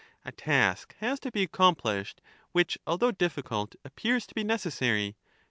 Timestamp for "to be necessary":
4.25-5.15